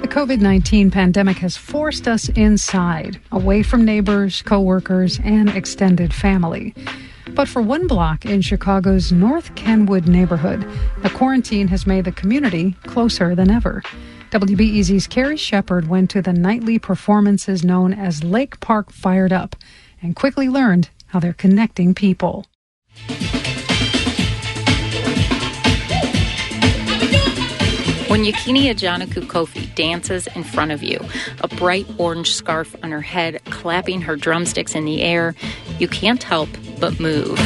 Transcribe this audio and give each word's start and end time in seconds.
The 0.00 0.06
COVID 0.06 0.40
19 0.40 0.90
pandemic 0.90 1.38
has 1.38 1.56
forced 1.56 2.06
us 2.06 2.28
inside, 2.30 3.20
away 3.32 3.62
from 3.62 3.84
neighbors, 3.84 4.42
coworkers, 4.42 5.18
and 5.24 5.48
extended 5.50 6.14
family. 6.14 6.72
But 7.34 7.48
for 7.48 7.60
one 7.60 7.86
block 7.86 8.24
in 8.24 8.40
Chicago's 8.40 9.10
North 9.10 9.54
Kenwood 9.56 10.06
neighborhood, 10.06 10.66
the 11.02 11.10
quarantine 11.10 11.68
has 11.68 11.86
made 11.86 12.04
the 12.04 12.12
community 12.12 12.76
closer 12.86 13.34
than 13.34 13.50
ever. 13.50 13.82
WBEZ's 14.30 15.06
Carrie 15.06 15.36
Shepherd 15.36 15.88
went 15.88 16.10
to 16.10 16.22
the 16.22 16.32
nightly 16.32 16.78
performances 16.78 17.64
known 17.64 17.92
as 17.92 18.22
Lake 18.22 18.60
Park 18.60 18.92
Fired 18.92 19.32
Up 19.32 19.56
and 20.00 20.14
quickly 20.14 20.48
learned 20.48 20.90
how 21.06 21.18
they're 21.18 21.32
connecting 21.32 21.92
people. 21.94 22.46
When 28.18 28.26
Ajanaku 28.26 29.28
Kofi 29.28 29.72
dances 29.76 30.26
in 30.34 30.42
front 30.42 30.72
of 30.72 30.82
you, 30.82 30.98
a 31.40 31.46
bright 31.46 31.86
orange 31.98 32.34
scarf 32.34 32.74
on 32.82 32.90
her 32.90 33.00
head, 33.00 33.40
clapping 33.44 34.00
her 34.00 34.16
drumsticks 34.16 34.74
in 34.74 34.86
the 34.86 35.02
air, 35.02 35.36
you 35.78 35.86
can't 35.86 36.20
help 36.20 36.48
but 36.80 36.98
move. 36.98 37.38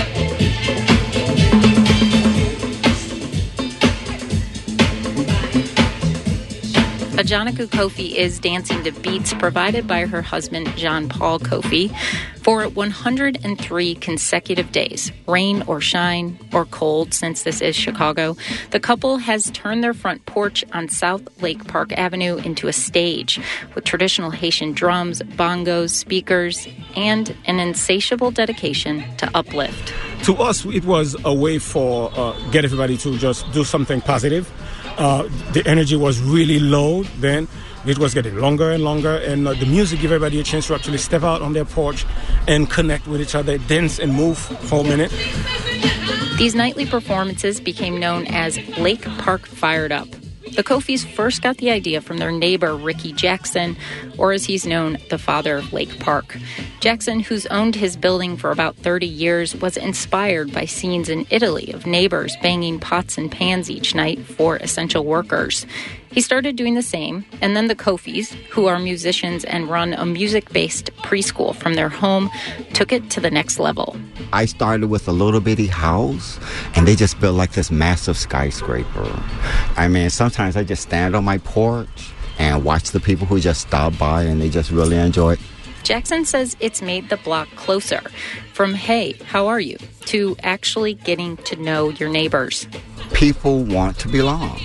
Ajanaku 7.22 7.68
Kofi 7.68 8.16
is 8.16 8.40
dancing 8.40 8.82
to 8.82 8.90
beats 8.90 9.32
provided 9.34 9.86
by 9.86 10.06
her 10.06 10.22
husband, 10.22 10.66
John 10.76 11.08
Paul 11.08 11.38
Kofi, 11.38 11.94
for 12.42 12.64
103 12.68 13.94
consecutive 13.94 14.72
days, 14.72 15.12
rain 15.28 15.62
or 15.68 15.80
shine 15.80 16.36
or 16.52 16.64
cold, 16.64 17.14
since 17.14 17.44
this 17.44 17.60
is 17.60 17.76
Chicago. 17.76 18.36
The 18.72 18.80
couple 18.80 19.18
has 19.18 19.52
turned 19.52 19.84
their 19.84 19.94
front 19.94 20.26
porch 20.26 20.64
on 20.72 20.88
South 20.88 21.22
Lake 21.40 21.64
Park 21.68 21.92
Avenue 21.92 22.38
into 22.38 22.66
a 22.66 22.72
stage 22.72 23.38
with 23.76 23.84
traditional 23.84 24.32
Haitian 24.32 24.72
drums, 24.72 25.22
bongos, 25.22 25.90
speakers, 25.90 26.66
and 26.96 27.36
an 27.46 27.60
insatiable 27.60 28.32
dedication 28.32 29.04
to 29.18 29.30
uplift. 29.32 29.94
To 30.24 30.34
us, 30.38 30.64
it 30.64 30.84
was 30.84 31.14
a 31.24 31.32
way 31.32 31.60
for 31.60 32.10
uh, 32.16 32.32
get 32.50 32.64
everybody 32.64 32.96
to 32.98 33.16
just 33.16 33.48
do 33.52 33.62
something 33.62 34.00
positive 34.00 34.52
uh, 34.98 35.28
the 35.52 35.62
energy 35.66 35.96
was 35.96 36.20
really 36.20 36.58
low 36.58 37.02
then. 37.20 37.48
It 37.84 37.98
was 37.98 38.14
getting 38.14 38.36
longer 38.36 38.70
and 38.70 38.84
longer, 38.84 39.16
and 39.16 39.48
uh, 39.48 39.54
the 39.54 39.66
music 39.66 40.00
gave 40.00 40.12
everybody 40.12 40.38
a 40.38 40.44
chance 40.44 40.68
to 40.68 40.74
actually 40.74 40.98
step 40.98 41.24
out 41.24 41.42
on 41.42 41.52
their 41.52 41.64
porch 41.64 42.06
and 42.46 42.70
connect 42.70 43.08
with 43.08 43.20
each 43.20 43.34
other, 43.34 43.58
dance 43.58 43.98
and 43.98 44.14
move 44.14 44.38
for 44.38 44.80
a 44.80 44.84
minute. 44.84 45.10
These 46.38 46.54
nightly 46.54 46.86
performances 46.86 47.60
became 47.60 47.98
known 47.98 48.26
as 48.28 48.58
Lake 48.78 49.02
Park 49.18 49.46
Fired 49.46 49.92
Up. 49.92 50.08
The 50.54 50.62
Kofis 50.62 51.06
first 51.06 51.40
got 51.40 51.56
the 51.56 51.70
idea 51.70 52.02
from 52.02 52.18
their 52.18 52.30
neighbor, 52.30 52.76
Ricky 52.76 53.14
Jackson, 53.14 53.74
or 54.18 54.32
as 54.32 54.44
he's 54.44 54.66
known, 54.66 54.98
the 55.08 55.16
father 55.16 55.56
of 55.56 55.72
Lake 55.72 55.98
Park. 55.98 56.36
Jackson, 56.80 57.20
who's 57.20 57.46
owned 57.46 57.74
his 57.74 57.96
building 57.96 58.36
for 58.36 58.50
about 58.50 58.76
30 58.76 59.06
years, 59.06 59.56
was 59.56 59.78
inspired 59.78 60.52
by 60.52 60.66
scenes 60.66 61.08
in 61.08 61.26
Italy 61.30 61.72
of 61.72 61.86
neighbors 61.86 62.36
banging 62.42 62.78
pots 62.78 63.16
and 63.16 63.32
pans 63.32 63.70
each 63.70 63.94
night 63.94 64.18
for 64.26 64.56
essential 64.56 65.06
workers. 65.06 65.64
He 66.12 66.20
started 66.20 66.56
doing 66.56 66.74
the 66.74 66.82
same, 66.82 67.24
and 67.40 67.56
then 67.56 67.68
the 67.68 67.74
Kofis, 67.74 68.32
who 68.50 68.66
are 68.66 68.78
musicians 68.78 69.46
and 69.46 69.70
run 69.70 69.94
a 69.94 70.04
music 70.04 70.52
based 70.52 70.94
preschool 70.96 71.56
from 71.56 71.72
their 71.72 71.88
home, 71.88 72.30
took 72.74 72.92
it 72.92 73.08
to 73.10 73.20
the 73.20 73.30
next 73.30 73.58
level. 73.58 73.96
I 74.30 74.44
started 74.44 74.88
with 74.88 75.08
a 75.08 75.12
little 75.12 75.40
bitty 75.40 75.68
house, 75.68 76.38
and 76.76 76.86
they 76.86 76.96
just 76.96 77.18
built 77.18 77.34
like 77.34 77.52
this 77.52 77.70
massive 77.70 78.18
skyscraper. 78.18 79.22
I 79.78 79.88
mean, 79.88 80.10
sometimes 80.10 80.54
I 80.54 80.64
just 80.64 80.82
stand 80.82 81.16
on 81.16 81.24
my 81.24 81.38
porch 81.38 82.12
and 82.38 82.62
watch 82.62 82.90
the 82.90 83.00
people 83.00 83.26
who 83.26 83.40
just 83.40 83.62
stop 83.62 83.96
by 83.98 84.24
and 84.24 84.40
they 84.40 84.50
just 84.50 84.70
really 84.70 84.96
enjoy 84.96 85.32
it. 85.32 85.40
Jackson 85.82 86.26
says 86.26 86.56
it's 86.60 86.82
made 86.82 87.08
the 87.08 87.16
block 87.16 87.48
closer 87.56 88.02
from, 88.52 88.74
hey, 88.74 89.12
how 89.24 89.46
are 89.46 89.60
you, 89.60 89.78
to 90.06 90.36
actually 90.42 90.94
getting 90.94 91.38
to 91.38 91.56
know 91.56 91.88
your 91.88 92.08
neighbors. 92.08 92.68
People 93.14 93.64
want 93.64 93.98
to 94.00 94.08
belong. 94.08 94.60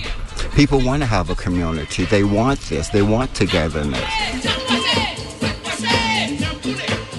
People 0.58 0.80
want 0.80 1.04
to 1.04 1.06
have 1.06 1.30
a 1.30 1.36
community. 1.36 2.04
They 2.06 2.24
want 2.24 2.58
this. 2.62 2.88
They 2.88 3.02
want 3.02 3.32
togetherness. 3.32 4.02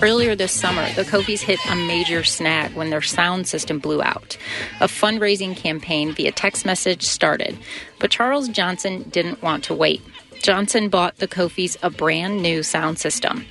Earlier 0.02 0.36
this 0.36 0.52
summer, 0.52 0.86
the 0.96 1.04
Kofis 1.06 1.40
hit 1.40 1.58
a 1.70 1.76
major 1.78 2.26
snag 2.26 2.74
when 2.74 2.90
their 2.90 3.02
sound 3.02 3.48
system 3.48 3.80
blew 3.80 4.02
out. 4.02 4.36
A 4.82 4.88
fundraising 4.88 5.56
campaign 5.56 6.12
via 6.12 6.34
text 6.34 6.66
message 6.66 7.04
started, 7.04 7.58
but 7.98 8.12
Charles 8.12 8.50
Johnson 8.50 9.04
didn't 9.04 9.42
want 9.42 9.64
to 9.64 9.74
wait. 9.74 10.02
Johnson 10.42 10.90
bought 10.90 11.20
the 11.20 11.28
Kofis 11.28 11.78
a 11.82 11.90
brand 11.90 12.42
new 12.42 12.62
sound 12.62 13.00
system. 13.00 13.46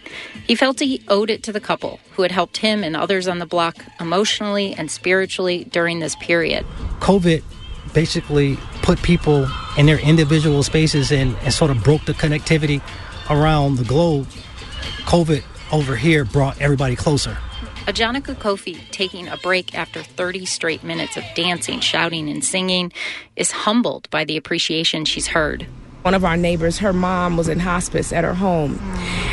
He 0.47 0.55
felt 0.55 0.81
he 0.81 1.03
owed 1.09 1.31
it 1.31 1.43
to 1.45 1.53
the 1.53 1.61
couple 1.61 1.99
who 2.13 2.21
had 2.21 2.33
helped 2.33 2.59
him 2.59 2.85
and 2.85 2.95
others 2.95 3.27
on 3.27 3.39
the 3.39 3.47
block 3.47 3.77
emotionally 3.99 4.75
and 4.75 4.91
spiritually 4.91 5.65
during 5.65 6.01
this 6.01 6.15
period. 6.17 6.67
COVID 7.01 7.43
basically 7.95 8.59
put 8.89 9.03
people 9.03 9.47
in 9.77 9.85
their 9.85 9.99
individual 9.99 10.63
spaces 10.63 11.13
and, 11.13 11.37
and 11.43 11.53
sort 11.53 11.71
of 11.71 11.85
broke 11.85 12.03
the 12.07 12.15
connectivity 12.15 12.81
around 13.29 13.77
the 13.77 13.85
globe. 13.85 14.27
COVID 15.05 15.43
over 15.71 15.95
here 15.95 16.25
brought 16.25 16.59
everybody 16.59 16.97
closer. 16.97 17.37
Ajanaku 17.87 18.35
Kofi, 18.37 18.81
taking 18.91 19.29
a 19.29 19.37
break 19.37 19.75
after 19.75 20.03
30 20.03 20.47
straight 20.47 20.83
minutes 20.83 21.19
of 21.19 21.25
dancing, 21.35 21.81
shouting, 21.81 22.31
and 22.31 22.43
singing, 22.43 22.91
is 23.37 23.51
humbled 23.51 24.09
by 24.09 24.25
the 24.25 24.39
appreciation 24.39 25.05
she's 25.05 25.27
heard. 25.27 25.67
One 26.03 26.15
of 26.15 26.25
our 26.25 26.37
neighbors, 26.37 26.79
her 26.79 26.93
mom 26.93 27.37
was 27.37 27.49
in 27.49 27.59
hospice 27.59 28.13
at 28.13 28.25
her 28.25 28.35
home, 28.35 28.79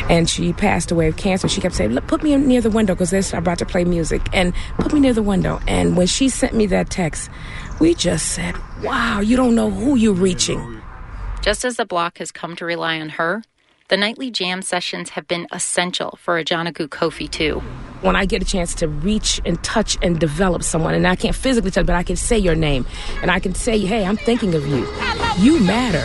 and 0.10 0.30
she 0.30 0.52
passed 0.52 0.92
away 0.92 1.08
of 1.08 1.16
cancer. 1.16 1.48
She 1.48 1.62
kept 1.62 1.76
saying, 1.76 1.92
"Look, 1.92 2.08
put 2.08 2.24
me 2.24 2.36
near 2.36 2.60
the 2.60 2.70
window 2.70 2.96
because 2.96 3.12
they're 3.12 3.40
about 3.40 3.60
to 3.60 3.66
play 3.66 3.86
music, 3.86 4.22
and 4.34 4.54
put 4.80 4.92
me 4.92 5.00
near 5.00 5.14
the 5.14 5.24
window." 5.24 5.62
And 5.68 5.96
when 5.96 6.08
she 6.08 6.28
sent 6.28 6.54
me 6.54 6.66
that 6.68 6.90
text, 6.90 7.30
we 7.80 7.94
just 7.94 8.32
said, 8.32 8.56
"Wow, 8.84 9.22
you 9.22 9.38
don't 9.38 9.56
know 9.56 9.70
who 9.70 9.96
you're 9.96 10.14
reaching." 10.14 10.82
Just 11.42 11.64
as 11.64 11.78
the 11.78 11.86
block 11.86 12.18
has 12.18 12.32
come 12.32 12.56
to 12.56 12.66
rely 12.66 13.00
on 13.00 13.10
her, 13.10 13.44
the 13.88 13.96
nightly 13.96 14.32
jam 14.32 14.64
sessions 14.64 15.12
have 15.12 15.28
been 15.28 15.48
essential 15.52 16.18
for 16.20 16.44
Ajanaku 16.44 16.88
Kofi 16.88 17.30
too. 17.30 17.62
When 18.02 18.16
I 18.16 18.26
get 18.26 18.42
a 18.42 18.46
chance 18.46 18.74
to 18.76 18.88
reach 18.88 19.40
and 19.46 19.62
touch 19.64 19.98
and 20.02 20.20
develop 20.20 20.64
someone, 20.64 20.96
and 20.96 21.08
I 21.08 21.16
can't 21.16 21.36
physically 21.36 21.72
touch, 21.72 21.86
but 21.86 21.96
I 21.96 22.04
can 22.04 22.16
say 22.16 22.38
your 22.38 22.56
name, 22.56 22.86
and 23.22 23.30
I 23.30 23.40
can 23.40 23.54
say, 23.54 23.78
"Hey, 23.80 24.04
I'm 24.04 24.18
thinking 24.18 24.56
of 24.56 24.68
you. 24.68 24.88
You 25.38 25.60
matter." 25.60 26.04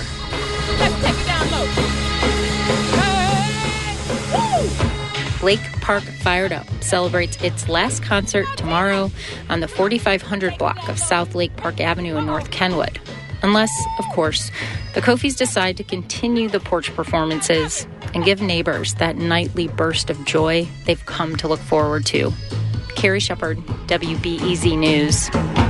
Lake 5.42 5.60
Park 5.80 6.02
Fired 6.02 6.52
Up 6.52 6.66
celebrates 6.82 7.42
its 7.42 7.68
last 7.68 8.02
concert 8.02 8.46
tomorrow 8.56 9.10
on 9.48 9.60
the 9.60 9.68
4500 9.68 10.58
block 10.58 10.88
of 10.88 10.98
South 10.98 11.34
Lake 11.34 11.56
Park 11.56 11.80
Avenue 11.80 12.16
in 12.18 12.26
North 12.26 12.50
Kenwood. 12.50 13.00
Unless, 13.42 13.70
of 13.98 14.04
course, 14.10 14.50
the 14.94 15.00
Kofis 15.00 15.36
decide 15.36 15.78
to 15.78 15.84
continue 15.84 16.48
the 16.48 16.60
porch 16.60 16.94
performances 16.94 17.86
and 18.12 18.24
give 18.24 18.42
neighbors 18.42 18.94
that 18.94 19.16
nightly 19.16 19.68
burst 19.68 20.10
of 20.10 20.22
joy 20.26 20.68
they've 20.84 21.06
come 21.06 21.36
to 21.36 21.48
look 21.48 21.60
forward 21.60 22.04
to. 22.06 22.32
Carrie 22.96 23.20
Shepherd, 23.20 23.58
WBEZ 23.86 24.76
News. 24.76 25.69